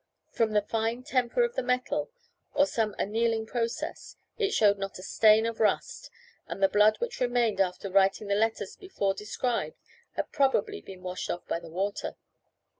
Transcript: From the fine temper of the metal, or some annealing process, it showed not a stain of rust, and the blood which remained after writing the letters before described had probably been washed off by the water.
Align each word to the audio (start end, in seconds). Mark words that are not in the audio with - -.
From 0.31 0.53
the 0.53 0.63
fine 0.63 1.03
temper 1.03 1.43
of 1.43 1.53
the 1.53 1.61
metal, 1.61 2.09
or 2.55 2.65
some 2.65 2.95
annealing 2.97 3.45
process, 3.45 4.17
it 4.35 4.51
showed 4.51 4.79
not 4.79 4.97
a 4.97 5.03
stain 5.03 5.45
of 5.45 5.59
rust, 5.59 6.09
and 6.47 6.63
the 6.63 6.67
blood 6.67 6.97
which 6.97 7.19
remained 7.19 7.61
after 7.61 7.87
writing 7.87 8.25
the 8.25 8.33
letters 8.33 8.75
before 8.75 9.13
described 9.13 9.77
had 10.13 10.31
probably 10.31 10.81
been 10.81 11.03
washed 11.03 11.29
off 11.29 11.47
by 11.47 11.59
the 11.59 11.69
water. 11.69 12.15